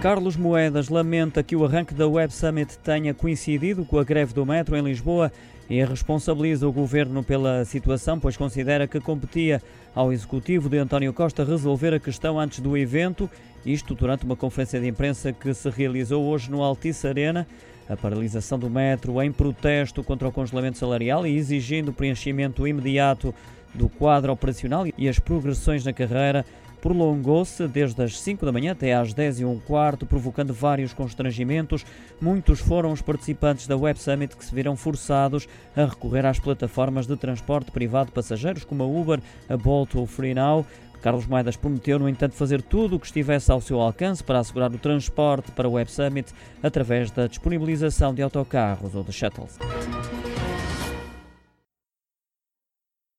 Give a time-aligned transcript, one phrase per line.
[0.00, 4.46] Carlos Moedas lamenta que o arranque da Web Summit tenha coincidido com a greve do
[4.46, 5.30] metro em Lisboa
[5.68, 9.60] e responsabiliza o governo pela situação, pois considera que competia
[9.94, 13.28] ao executivo de António Costa resolver a questão antes do evento,
[13.64, 17.46] isto durante uma conferência de imprensa que se realizou hoje no Altice Arena.
[17.86, 23.34] A paralisação do metro em protesto contra o congelamento salarial e exigindo preenchimento imediato
[23.74, 26.44] do quadro operacional e as progressões na carreira
[26.80, 31.84] prolongou-se desde as 5 da manhã até às 10 e um quarto, provocando vários constrangimentos.
[32.20, 37.06] Muitos foram os participantes da Web Summit que se viram forçados a recorrer às plataformas
[37.06, 40.66] de transporte privado de passageiros como a Uber, a Bolt ou FreeNow.
[41.02, 44.70] Carlos Moedas prometeu, no entanto, fazer tudo o que estivesse ao seu alcance para assegurar
[44.70, 49.58] o transporte para o Web Summit através da disponibilização de autocarros ou de shuttles.